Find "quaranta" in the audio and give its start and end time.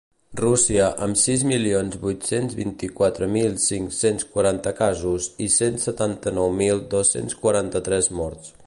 4.33-4.75